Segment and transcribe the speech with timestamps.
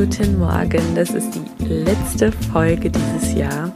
[0.00, 3.70] Guten Morgen, das ist die letzte Folge dieses Jahr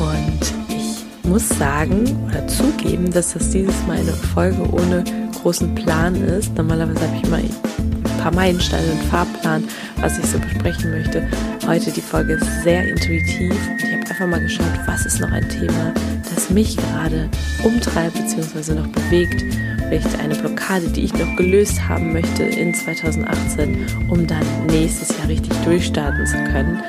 [0.00, 5.04] und ich muss sagen oder zugeben, dass das dieses Mal eine Folge ohne
[5.42, 6.56] großen Plan ist.
[6.56, 9.64] Normalerweise habe ich immer ein paar Meilensteine, einen Fahrplan,
[10.00, 11.28] was ich so besprechen möchte.
[11.66, 15.30] Heute die Folge ist sehr intuitiv und ich habe einfach mal geschaut, was ist noch
[15.30, 15.92] ein Thema,
[16.34, 17.28] das mich gerade
[17.62, 18.72] umtreibt bzw.
[18.76, 19.44] noch bewegt.
[19.88, 25.28] Vielleicht eine Blockade, die ich noch gelöst haben möchte in 2018, um dann nächstes Jahr
[25.28, 26.82] richtig durchstarten zu können.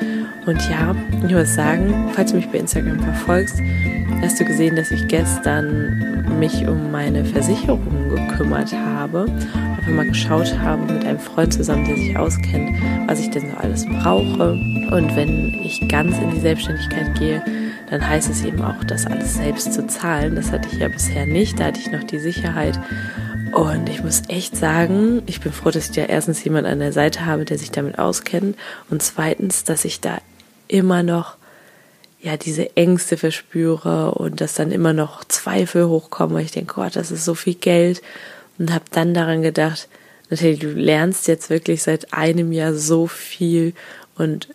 [0.44, 0.94] Und ja,
[1.26, 3.56] ich muss sagen, falls du mich bei Instagram verfolgst,
[4.20, 9.26] hast du gesehen, dass ich gestern mich um meine Versicherung gekümmert habe.
[9.78, 13.56] Einfach mal geschaut habe mit einem Freund zusammen, der sich auskennt, was ich denn so
[13.56, 14.52] alles brauche.
[14.52, 17.42] Und wenn ich ganz in die Selbstständigkeit gehe,
[17.90, 20.36] dann heißt es eben auch, das alles selbst zu zahlen.
[20.36, 21.58] Das hatte ich ja bisher nicht.
[21.58, 22.78] Da hatte ich noch die Sicherheit.
[23.52, 26.92] Und ich muss echt sagen, ich bin froh, dass ich ja erstens jemand an der
[26.92, 28.56] Seite habe, der sich damit auskennt.
[28.90, 30.18] Und zweitens, dass ich da
[30.68, 31.36] immer noch
[32.22, 36.94] ja diese Ängste verspüre und dass dann immer noch Zweifel hochkommen, weil ich denke, Gott,
[36.94, 38.02] das ist so viel Geld
[38.58, 39.88] und habe dann daran gedacht,
[40.28, 43.72] natürlich, du lernst jetzt wirklich seit einem Jahr so viel
[44.16, 44.48] und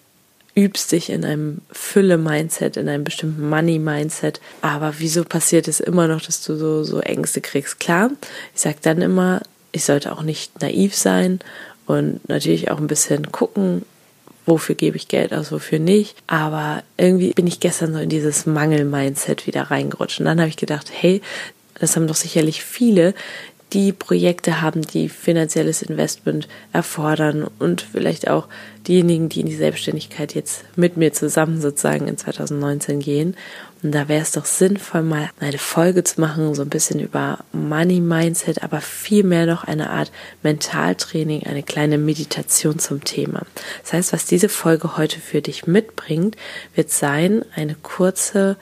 [0.56, 4.40] übst dich in einem Fülle-Mindset, in einem bestimmten Money-Mindset.
[4.62, 7.80] Aber wieso passiert es immer noch, dass du so, so Ängste kriegst?
[7.80, 8.12] Klar,
[8.54, 9.42] ich sag dann immer,
[9.74, 11.40] ich sollte auch nicht naiv sein
[11.86, 13.84] und natürlich auch ein bisschen gucken,
[14.46, 16.16] wofür gebe ich Geld aus, wofür nicht.
[16.28, 20.20] Aber irgendwie bin ich gestern so in dieses Mangel-Mindset wieder reingerutscht.
[20.20, 21.22] Und dann habe ich gedacht, hey,
[21.80, 23.14] das haben doch sicherlich viele,
[23.76, 28.48] die Projekte haben, die finanzielles Investment erfordern und vielleicht auch
[28.88, 33.36] diejenigen, die in die Selbstständigkeit jetzt mit mir zusammen sozusagen in 2019 gehen.
[33.84, 37.40] Und da wäre es doch sinnvoll, mal eine Folge zu machen, so ein bisschen über
[37.52, 40.10] Money Mindset, aber vielmehr noch eine Art
[40.42, 43.42] Mentaltraining, eine kleine Meditation zum Thema.
[43.84, 46.38] Das heißt, was diese Folge heute für dich mitbringt,
[46.76, 48.56] wird sein, eine kurze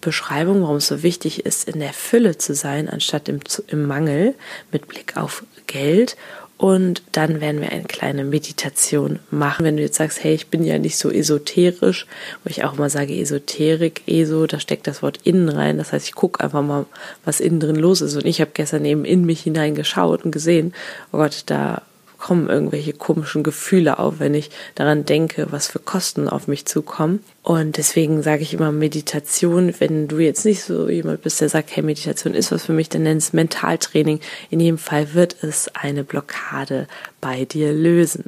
[0.00, 4.34] Beschreibung, warum es so wichtig ist, in der Fülle zu sein, anstatt im, im Mangel
[4.70, 6.16] mit Blick auf Geld.
[6.58, 9.64] Und dann werden wir eine kleine Meditation machen.
[9.64, 12.06] Wenn du jetzt sagst, hey, ich bin ja nicht so esoterisch,
[12.42, 15.78] wo ich auch immer sage Esoterik, ESO, da steckt das Wort innen rein.
[15.78, 16.86] Das heißt, ich gucke einfach mal,
[17.24, 18.16] was innen drin los ist.
[18.16, 20.74] Und ich habe gestern eben in mich hineingeschaut und gesehen,
[21.12, 21.82] oh Gott, da
[22.18, 27.22] kommen irgendwelche komischen Gefühle auf, wenn ich daran denke, was für Kosten auf mich zukommen.
[27.42, 31.74] Und deswegen sage ich immer Meditation, wenn du jetzt nicht so jemand bist, der sagt,
[31.74, 34.20] hey, Meditation ist was für mich, dann nenn es Mentaltraining.
[34.50, 36.88] In jedem Fall wird es eine Blockade
[37.20, 38.24] bei dir lösen.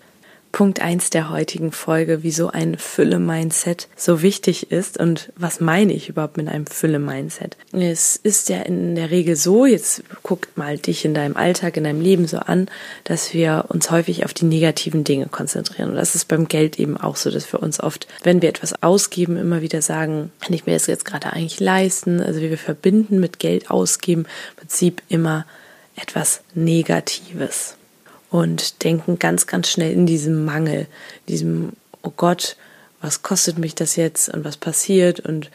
[0.52, 6.08] Punkt eins der heutigen Folge, wieso ein Fülle-Mindset so wichtig ist und was meine ich
[6.08, 7.56] überhaupt mit einem Fülle-Mindset.
[7.72, 11.84] Es ist ja in der Regel so, jetzt guckt mal dich in deinem Alltag, in
[11.84, 12.66] deinem Leben so an,
[13.04, 15.90] dass wir uns häufig auf die negativen Dinge konzentrieren.
[15.90, 18.82] Und das ist beim Geld eben auch so, dass wir uns oft, wenn wir etwas
[18.82, 22.20] ausgeben, immer wieder sagen, kann ich mir das jetzt gerade eigentlich leisten?
[22.20, 25.46] Also wir verbinden mit Geld ausgeben im Prinzip immer
[25.96, 27.76] etwas Negatives
[28.30, 30.86] und denken ganz, ganz schnell in diesem Mangel,
[31.28, 32.56] diesem, oh Gott,
[33.00, 35.50] was kostet mich das jetzt und was passiert und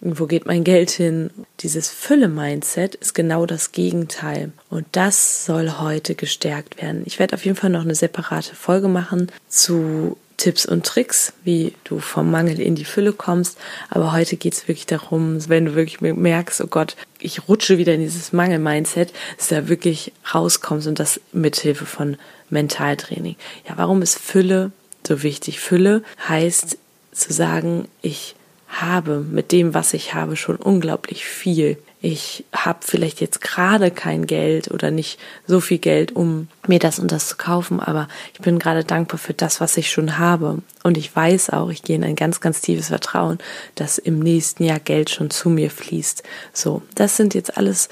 [0.00, 1.30] wo geht mein Geld hin?
[1.60, 4.52] Dieses Fülle-Mindset ist genau das Gegenteil.
[4.68, 7.02] Und das soll heute gestärkt werden.
[7.06, 11.72] Ich werde auf jeden Fall noch eine separate Folge machen zu Tipps und Tricks, wie
[11.84, 13.58] du vom Mangel in die Fülle kommst.
[13.88, 17.94] Aber heute geht es wirklich darum, wenn du wirklich merkst, oh Gott, ich rutsche wieder
[17.94, 22.16] in dieses Mangel-Mindset, dass du da wirklich rauskommst und das mithilfe von
[22.50, 23.36] Mentaltraining.
[23.68, 24.72] Ja, warum ist Fülle
[25.06, 25.60] so wichtig?
[25.60, 26.78] Fülle heißt
[27.12, 28.34] zu sagen, ich
[28.68, 34.28] habe mit dem, was ich habe, schon unglaublich viel ich habe vielleicht jetzt gerade kein
[34.28, 35.18] Geld oder nicht
[35.48, 39.18] so viel Geld, um mir das und das zu kaufen, aber ich bin gerade dankbar
[39.18, 40.62] für das, was ich schon habe.
[40.84, 43.38] Und ich weiß auch, ich gehe in ein ganz, ganz tiefes Vertrauen,
[43.74, 46.22] dass im nächsten Jahr Geld schon zu mir fließt.
[46.52, 47.88] So, das sind jetzt alles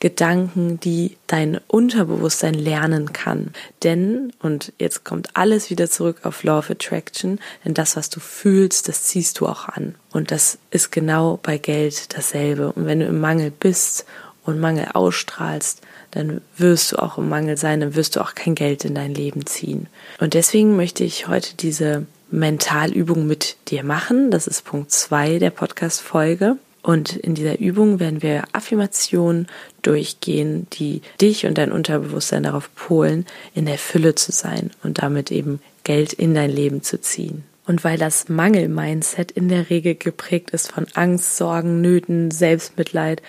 [0.00, 3.52] Gedanken, die dein Unterbewusstsein lernen kann.
[3.82, 8.20] Denn, und jetzt kommt alles wieder zurück auf Law of Attraction, denn das, was du
[8.20, 9.96] fühlst, das ziehst du auch an.
[10.12, 12.72] Und das ist genau bei Geld dasselbe.
[12.72, 14.06] Und wenn du im Mangel bist
[14.44, 18.54] und Mangel ausstrahlst, dann wirst du auch im Mangel sein, dann wirst du auch kein
[18.54, 19.88] Geld in dein Leben ziehen.
[20.20, 24.30] Und deswegen möchte ich heute diese Mentalübung mit dir machen.
[24.30, 26.56] Das ist Punkt zwei der Podcast-Folge.
[26.82, 29.48] Und in dieser Übung werden wir Affirmationen
[29.82, 35.30] durchgehen, die dich und dein Unterbewusstsein darauf polen, in der Fülle zu sein und damit
[35.30, 37.44] eben Geld in dein Leben zu ziehen.
[37.66, 43.22] Und weil das Mangel-Mindset in der Regel geprägt ist von Angst, Sorgen, Nöten, Selbstmitleid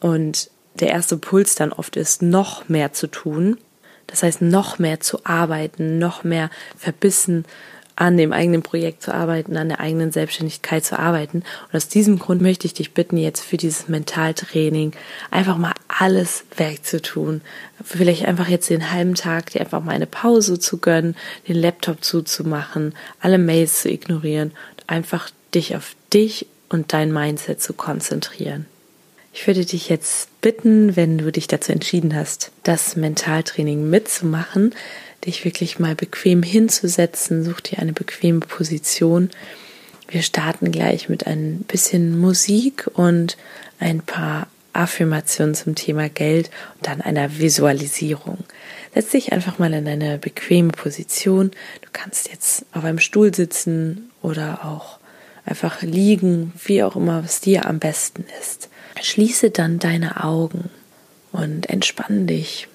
[0.00, 3.56] und der erste Puls dann oft ist, noch mehr zu tun,
[4.06, 7.44] das heißt noch mehr zu arbeiten, noch mehr verbissen
[8.00, 11.42] an dem eigenen Projekt zu arbeiten, an der eigenen Selbstständigkeit zu arbeiten.
[11.68, 14.92] Und aus diesem Grund möchte ich dich bitten, jetzt für dieses Mentaltraining
[15.30, 17.42] einfach mal alles wegzutun.
[17.84, 21.14] Vielleicht einfach jetzt den halben Tag dir einfach mal eine Pause zu gönnen,
[21.46, 27.60] den Laptop zuzumachen, alle Mails zu ignorieren und einfach dich auf dich und dein Mindset
[27.60, 28.64] zu konzentrieren.
[29.34, 34.74] Ich würde dich jetzt bitten, wenn du dich dazu entschieden hast, das Mentaltraining mitzumachen,
[35.26, 37.44] dich wirklich mal bequem hinzusetzen.
[37.44, 39.30] Such dir eine bequeme Position.
[40.08, 43.36] Wir starten gleich mit ein bisschen Musik und
[43.78, 48.38] ein paar Affirmationen zum Thema Geld und dann einer Visualisierung.
[48.94, 51.50] Setz dich einfach mal in eine bequeme Position.
[51.82, 54.98] Du kannst jetzt auf einem Stuhl sitzen oder auch
[55.44, 58.68] einfach liegen, wie auch immer, was dir am besten ist.
[59.00, 60.70] Schließe dann deine Augen
[61.32, 62.68] und entspann dich.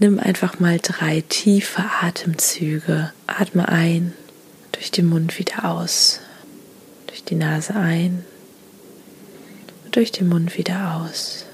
[0.00, 3.12] Nimm einfach mal drei tiefe Atemzüge.
[3.26, 4.12] Atme ein,
[4.70, 6.20] durch den Mund wieder aus.
[7.08, 8.24] Durch die Nase ein
[9.84, 11.46] und durch den Mund wieder aus.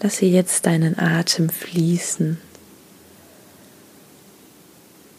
[0.00, 2.38] Lasse jetzt deinen Atem fließen.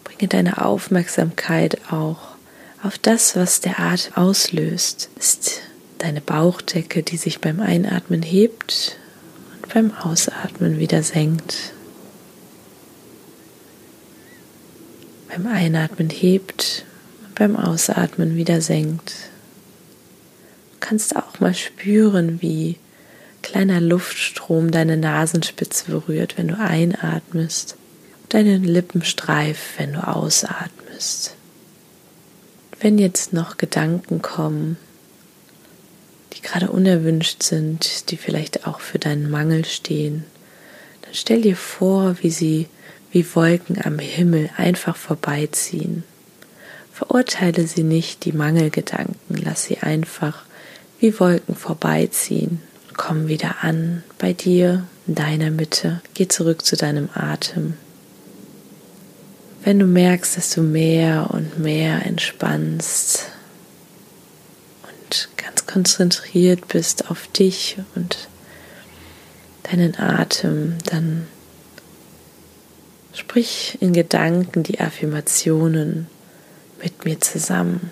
[0.03, 2.35] Bringe deine Aufmerksamkeit auch
[2.83, 5.09] auf das, was der Atem auslöst.
[5.17, 5.61] Ist
[5.99, 8.97] deine Bauchdecke, die sich beim Einatmen hebt
[9.67, 11.73] beim Ausatmen wieder senkt.
[15.29, 16.85] Beim Einatmen hebt
[17.25, 19.13] und beim Ausatmen wieder senkt.
[20.73, 22.77] Du kannst auch mal spüren, wie
[23.41, 27.75] kleiner Luftstrom deine Nasenspitze berührt, wenn du einatmest,
[28.29, 29.03] deine Lippen
[29.77, 31.35] wenn du ausatmest.
[32.79, 34.77] Wenn jetzt noch Gedanken kommen,
[36.43, 40.25] gerade unerwünscht sind, die vielleicht auch für deinen Mangel stehen,
[41.01, 42.67] dann stell dir vor, wie sie
[43.11, 46.03] wie Wolken am Himmel einfach vorbeiziehen.
[46.91, 50.43] Verurteile sie nicht, die Mangelgedanken, lass sie einfach
[50.99, 52.61] wie Wolken vorbeiziehen.
[52.95, 57.73] Komm wieder an bei dir, in deiner Mitte, geh zurück zu deinem Atem.
[59.63, 63.27] Wenn du merkst, dass du mehr und mehr entspannst,
[65.73, 68.29] konzentriert bist auf dich und
[69.63, 71.27] deinen Atem, dann
[73.11, 76.07] sprich in Gedanken die Affirmationen
[76.81, 77.89] mit mir zusammen.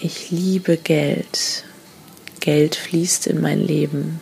[0.00, 1.64] Ich liebe Geld.
[2.40, 4.18] Geld fließt in mein Leben.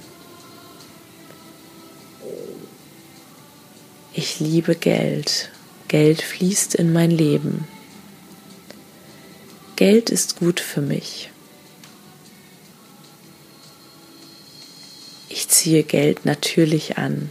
[4.12, 5.50] Ich liebe Geld.
[5.86, 7.66] Geld fließt in mein Leben.
[9.78, 11.30] Geld ist gut für mich.
[15.28, 17.30] Ich ziehe Geld natürlich an.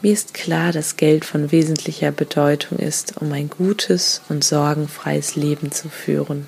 [0.00, 5.72] Mir ist klar, dass Geld von wesentlicher Bedeutung ist, um ein gutes und sorgenfreies Leben
[5.72, 6.46] zu führen.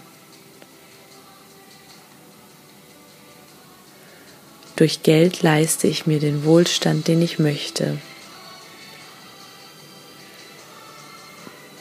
[4.76, 7.99] Durch Geld leiste ich mir den Wohlstand, den ich möchte.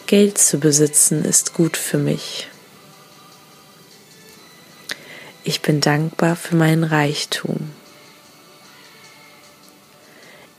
[0.07, 2.47] Geld zu besitzen ist gut für mich.
[5.43, 7.71] Ich bin dankbar für meinen Reichtum.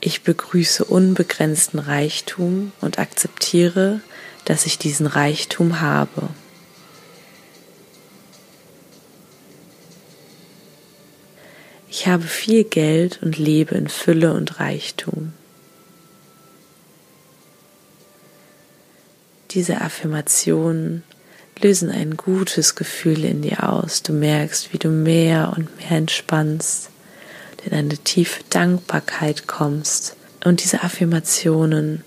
[0.01, 4.01] Ich begrüße unbegrenzten Reichtum und akzeptiere,
[4.43, 6.29] dass ich diesen Reichtum habe.
[11.89, 15.31] Ich habe viel Geld und lebe in Fülle und Reichtum.
[19.57, 21.01] Diese Affirmationen
[21.59, 24.03] lösen ein gutes Gefühl in dir aus.
[24.03, 26.91] Du merkst, wie du mehr und mehr entspannst,
[27.65, 30.15] in eine tiefe Dankbarkeit kommst.
[30.45, 32.03] Und diese Affirmationen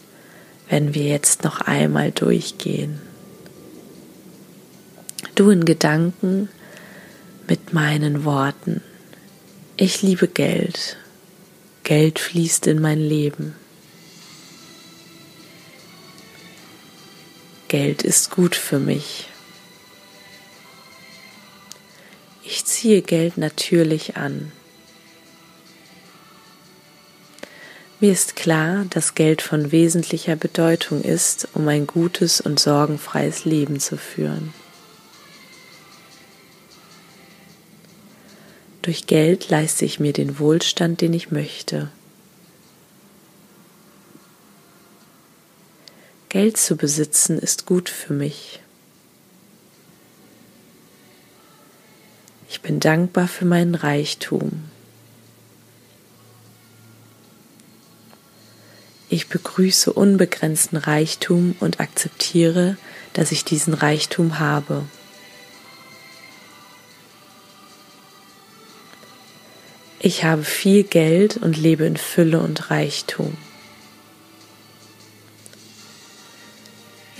[0.68, 3.00] werden wir jetzt noch einmal durchgehen.
[5.34, 6.50] Du in Gedanken
[7.48, 8.80] mit meinen Worten.
[9.76, 10.98] Ich liebe Geld.
[11.82, 13.56] Geld fließt in mein Leben.
[17.70, 19.28] Geld ist gut für mich.
[22.42, 24.50] Ich ziehe Geld natürlich an.
[28.00, 33.78] Mir ist klar, dass Geld von wesentlicher Bedeutung ist, um ein gutes und sorgenfreies Leben
[33.78, 34.52] zu führen.
[38.82, 41.92] Durch Geld leiste ich mir den Wohlstand, den ich möchte.
[46.30, 48.60] Geld zu besitzen ist gut für mich.
[52.48, 54.62] Ich bin dankbar für meinen Reichtum.
[59.08, 62.76] Ich begrüße unbegrenzten Reichtum und akzeptiere,
[63.12, 64.84] dass ich diesen Reichtum habe.
[69.98, 73.36] Ich habe viel Geld und lebe in Fülle und Reichtum.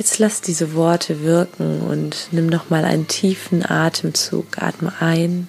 [0.01, 4.57] Jetzt lass diese Worte wirken und nimm noch mal einen tiefen Atemzug.
[4.57, 5.47] Atme ein,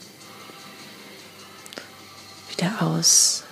[2.50, 3.46] wieder aus.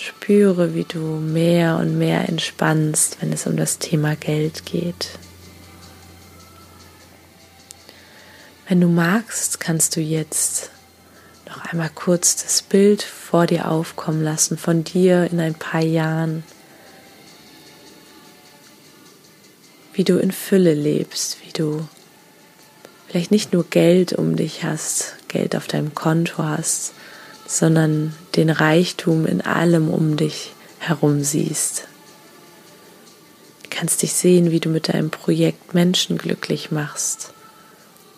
[0.00, 5.10] Spüre, wie du mehr und mehr entspannst, wenn es um das Thema Geld geht.
[8.66, 10.72] Wenn du magst, kannst du jetzt
[11.46, 16.42] noch einmal kurz das Bild vor dir aufkommen lassen von dir in ein paar Jahren.
[19.96, 21.88] Wie du in Fülle lebst, wie du
[23.08, 26.92] vielleicht nicht nur Geld um dich hast, Geld auf deinem Konto hast,
[27.46, 31.84] sondern den Reichtum in allem um dich herum siehst.
[33.62, 37.32] Du kannst dich sehen, wie du mit deinem Projekt Menschen glücklich machst.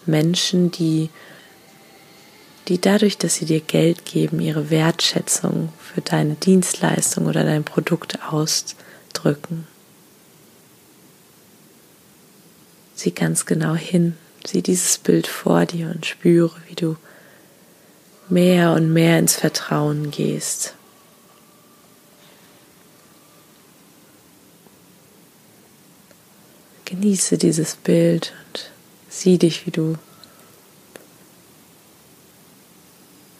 [0.05, 1.11] Menschen, die,
[2.67, 8.19] die dadurch, dass sie dir Geld geben, ihre Wertschätzung für deine Dienstleistung oder dein Produkt
[8.29, 9.69] ausdrücken.
[12.99, 16.97] Sieh ganz genau hin, sieh dieses Bild vor dir und spüre, wie du
[18.29, 20.75] mehr und mehr ins Vertrauen gehst.
[26.87, 28.73] Genieße dieses Bild und
[29.09, 29.97] sieh dich, wie du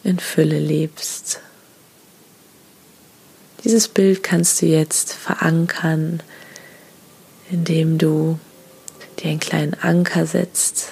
[0.05, 1.41] in Fülle lebst.
[3.65, 6.23] Dieses Bild kannst du jetzt verankern,
[7.51, 8.39] indem du
[9.19, 10.87] dir einen kleinen Anker setzt,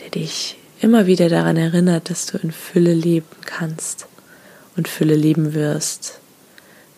[0.00, 4.06] der dich immer wieder daran erinnert, dass du in Fülle leben kannst
[4.76, 6.20] und Fülle leben wirst.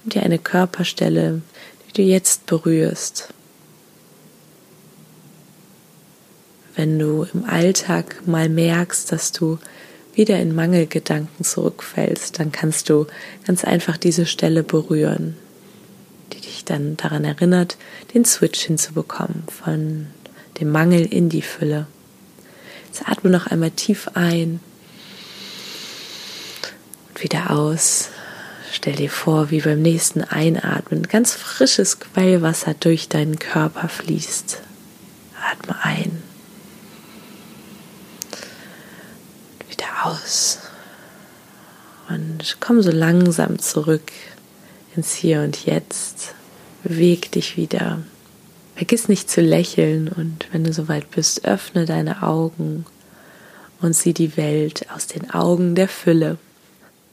[0.02, 1.40] Nimm dir eine Körperstelle,
[1.88, 3.32] die du jetzt berührst.
[6.76, 9.58] Wenn du im Alltag mal merkst, dass du
[10.14, 13.06] wieder in Mangelgedanken zurückfällst, dann kannst du
[13.46, 15.36] ganz einfach diese Stelle berühren,
[16.70, 17.76] dann daran erinnert,
[18.14, 20.06] den Switch hinzubekommen von
[20.60, 21.86] dem Mangel in die Fülle.
[22.86, 24.60] Jetzt atme noch einmal tief ein
[27.08, 28.10] und wieder aus.
[28.72, 34.60] Stell dir vor, wie beim nächsten Einatmen ganz frisches Quellwasser durch deinen Körper fließt.
[35.50, 36.22] Atme ein.
[39.58, 40.58] Und wieder aus.
[42.08, 44.12] Und komm so langsam zurück
[44.94, 46.34] ins Hier und Jetzt.
[46.82, 47.98] Beweg dich wieder.
[48.76, 52.86] Vergiss nicht zu lächeln und wenn du soweit bist, öffne deine Augen
[53.80, 56.38] und sieh die Welt aus den Augen der Fülle.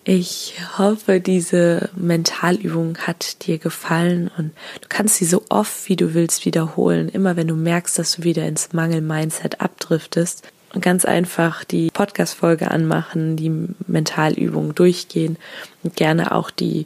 [0.10, 6.14] Ich hoffe, diese Mentalübung hat dir gefallen und du kannst sie so oft wie du
[6.14, 10.50] willst wiederholen, immer wenn du merkst, dass du wieder ins Mangel-Mindset abdriftest.
[10.74, 13.52] Und ganz einfach die Podcast-Folge anmachen, die
[13.88, 15.38] Mentalübung durchgehen
[15.84, 16.86] und gerne auch die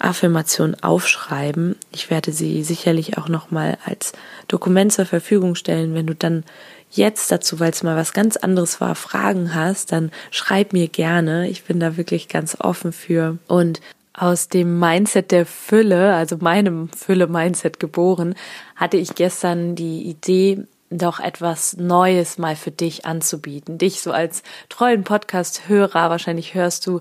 [0.00, 1.76] Affirmation aufschreiben.
[1.92, 4.12] Ich werde sie sicherlich auch nochmal als
[4.48, 5.94] Dokument zur Verfügung stellen.
[5.94, 6.44] Wenn du dann
[6.90, 11.48] jetzt dazu, weil es mal was ganz anderes war, Fragen hast, dann schreib mir gerne.
[11.48, 13.38] Ich bin da wirklich ganz offen für.
[13.46, 13.80] Und
[14.12, 18.34] aus dem Mindset der Fülle, also meinem Fülle-Mindset geboren,
[18.76, 23.78] hatte ich gestern die Idee, doch etwas Neues mal für dich anzubieten.
[23.78, 27.00] Dich so als treuen Podcast-Hörer, wahrscheinlich hörst du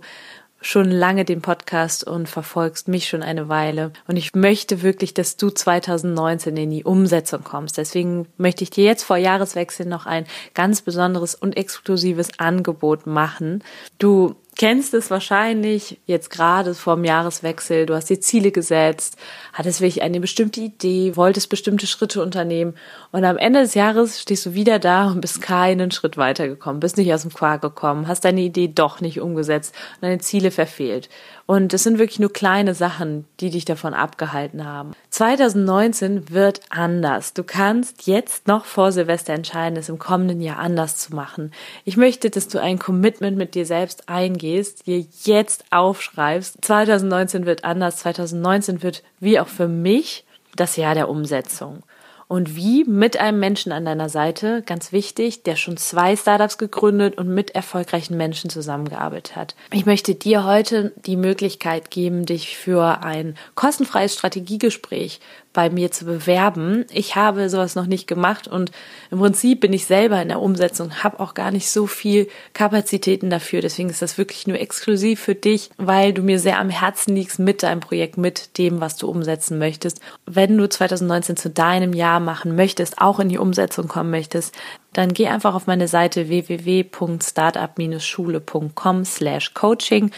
[0.61, 3.91] schon lange den Podcast und verfolgst mich schon eine Weile.
[4.07, 7.77] Und ich möchte wirklich, dass du 2019 in die Umsetzung kommst.
[7.77, 13.63] Deswegen möchte ich dir jetzt vor Jahreswechsel noch ein ganz besonderes und exklusives Angebot machen.
[13.99, 17.85] Du kennst es wahrscheinlich jetzt gerade vorm Jahreswechsel.
[17.85, 19.15] Du hast dir Ziele gesetzt,
[19.53, 22.73] hattest wirklich eine bestimmte Idee, wolltest bestimmte Schritte unternehmen
[23.13, 26.97] und am Ende des Jahres stehst du wieder da und bist keinen Schritt weitergekommen, bist
[26.97, 31.07] nicht aus dem Quark gekommen, hast deine Idee doch nicht umgesetzt und deine Ziele verfehlt.
[31.49, 34.91] Und es sind wirklich nur kleine Sachen, die dich davon abgehalten haben.
[35.09, 37.33] 2019 wird anders.
[37.33, 41.51] Du kannst jetzt noch vor Silvester entscheiden, es im kommenden Jahr anders zu machen.
[41.85, 46.63] Ich möchte, dass du ein Commitment mit dir selbst eingehst, dir jetzt aufschreibst.
[46.63, 47.97] 2019 wird anders.
[47.97, 50.25] 2019 wird wie auch für mich
[50.55, 51.81] das Jahr der Umsetzung
[52.29, 57.17] und wie mit einem Menschen an deiner Seite, ganz wichtig, der schon zwei Startups gegründet
[57.17, 59.55] und mit erfolgreichen Menschen zusammengearbeitet hat.
[59.73, 65.19] Ich möchte dir heute die Möglichkeit geben, dich für ein kostenfreies Strategiegespräch
[65.59, 66.85] bei mir zu bewerben.
[66.89, 68.71] Ich habe sowas noch nicht gemacht und
[69.11, 73.29] im Prinzip bin ich selber in der Umsetzung, habe auch gar nicht so viel Kapazitäten
[73.29, 73.59] dafür.
[73.59, 77.39] Deswegen ist das wirklich nur exklusiv für dich, weil du mir sehr am Herzen liegst
[77.39, 79.99] mit deinem Projekt, mit dem, was du umsetzen möchtest.
[80.25, 84.55] Wenn du 2019 zu deinem Jahr machen möchtest, auch in die Umsetzung kommen möchtest,
[84.93, 90.11] dann geh einfach auf meine Seite www.startup-schule.com slash coaching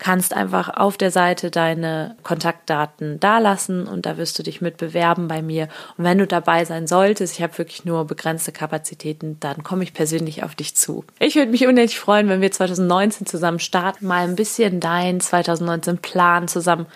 [0.00, 5.28] kannst einfach auf der Seite deine Kontaktdaten dalassen und da wirst du dich mit bewerben
[5.28, 5.68] bei mir.
[5.96, 9.94] Und wenn du dabei sein solltest, ich habe wirklich nur begrenzte Kapazitäten, dann komme ich
[9.94, 11.04] persönlich auf dich zu.
[11.20, 15.98] Ich würde mich unendlich freuen, wenn wir 2019 zusammen starten, mal ein bisschen deinen 2019
[15.98, 16.86] Plan zusammen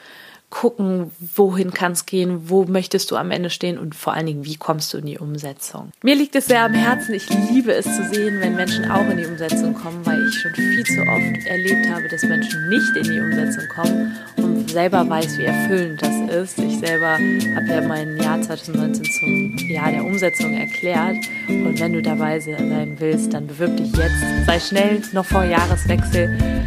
[0.50, 4.44] gucken, wohin kann es gehen, wo möchtest du am Ende stehen und vor allen Dingen,
[4.44, 5.90] wie kommst du in die Umsetzung.
[6.02, 7.14] Mir liegt es sehr am Herzen.
[7.14, 10.54] Ich liebe es zu sehen, wenn Menschen auch in die Umsetzung kommen, weil ich schon
[10.54, 15.38] viel zu oft erlebt habe, dass Menschen nicht in die Umsetzung kommen und selber weiß,
[15.38, 16.58] wie erfüllend das ist.
[16.58, 21.16] Ich selber habe ja mein Jahr 2019 zum Jahr der Umsetzung erklärt
[21.48, 24.46] und wenn du dabei sein willst, dann bewirb dich jetzt.
[24.46, 26.64] Sei schnell, noch vor Jahreswechsel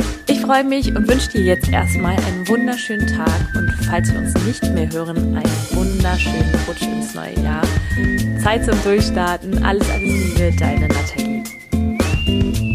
[0.48, 4.64] freue mich und wünsche dir jetzt erstmal einen wunderschönen Tag und falls wir uns nicht
[4.74, 7.64] mehr hören, einen wunderschönen Rutsch ins neue Jahr.
[8.42, 9.62] Zeit zum Durchstarten.
[9.66, 12.67] Alles, alles Liebe, deine Nathalie.